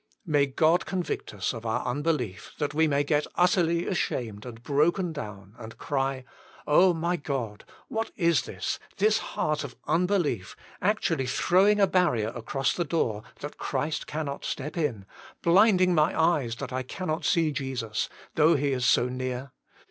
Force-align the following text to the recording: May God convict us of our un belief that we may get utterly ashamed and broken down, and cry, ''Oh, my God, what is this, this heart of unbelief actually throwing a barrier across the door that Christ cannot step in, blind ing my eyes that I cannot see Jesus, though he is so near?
May 0.25 0.47
God 0.47 0.87
convict 0.87 1.31
us 1.31 1.53
of 1.53 1.63
our 1.63 1.87
un 1.87 2.01
belief 2.01 2.53
that 2.57 2.73
we 2.73 2.87
may 2.87 3.03
get 3.03 3.27
utterly 3.35 3.85
ashamed 3.85 4.47
and 4.47 4.63
broken 4.63 5.13
down, 5.13 5.53
and 5.59 5.77
cry, 5.77 6.25
''Oh, 6.67 6.91
my 6.91 7.17
God, 7.17 7.65
what 7.87 8.09
is 8.17 8.41
this, 8.41 8.79
this 8.97 9.19
heart 9.19 9.63
of 9.63 9.75
unbelief 9.85 10.55
actually 10.81 11.27
throwing 11.27 11.79
a 11.79 11.85
barrier 11.85 12.29
across 12.29 12.73
the 12.73 12.83
door 12.83 13.21
that 13.41 13.59
Christ 13.59 14.07
cannot 14.07 14.43
step 14.43 14.75
in, 14.75 15.05
blind 15.43 15.81
ing 15.81 15.93
my 15.93 16.19
eyes 16.19 16.55
that 16.55 16.73
I 16.73 16.81
cannot 16.81 17.23
see 17.23 17.51
Jesus, 17.51 18.09
though 18.33 18.55
he 18.55 18.71
is 18.71 18.87
so 18.87 19.07
near? 19.07 19.51